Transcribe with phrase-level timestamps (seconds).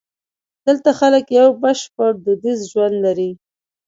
[0.65, 3.31] دلته خلک یو بشپړ دودیز ژوند لري.